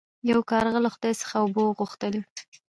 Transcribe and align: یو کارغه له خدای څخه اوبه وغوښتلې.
یو 0.31 0.39
کارغه 0.51 0.79
له 0.85 0.89
خدای 0.95 1.13
څخه 1.21 1.35
اوبه 1.39 1.61
وغوښتلې. 1.63 2.21